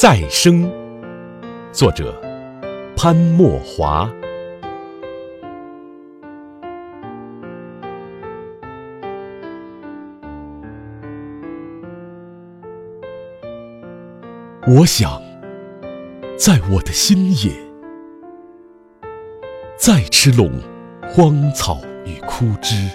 [0.00, 0.70] 再生，
[1.72, 2.14] 作者
[2.96, 4.08] 潘墨华。
[14.68, 15.20] 我想，
[16.36, 17.52] 在我的心野，
[19.76, 20.48] 再吃拢
[21.08, 22.88] 荒草与枯枝，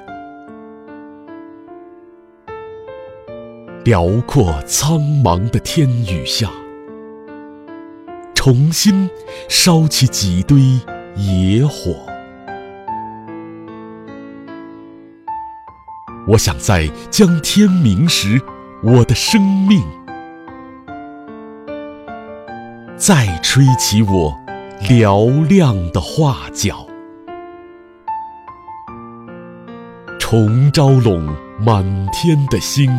[3.83, 6.49] 辽阔苍茫的天宇下，
[8.45, 9.09] 重新
[9.47, 10.59] 烧起几堆
[11.15, 11.95] 野火。
[16.27, 18.41] 我想在将天明时，
[18.83, 19.81] 我的生命。
[22.97, 24.37] 再吹起我
[24.81, 26.85] 嘹亮的画角，
[30.19, 32.91] 重招拢满天的星，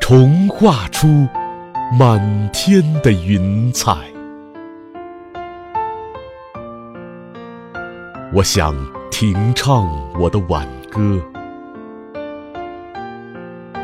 [0.00, 1.28] 重画出
[1.92, 3.92] 满天的云彩。
[8.32, 8.72] 我想
[9.10, 9.88] 停唱
[10.20, 11.20] 我的挽歌，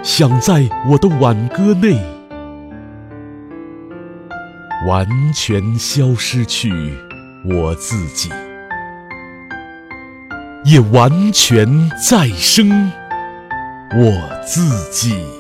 [0.05, 2.01] 想在我的挽歌内。
[4.87, 6.71] 完全消失去
[7.45, 8.31] 我自己，
[10.65, 12.93] 也完全再生
[13.97, 15.36] 我自己。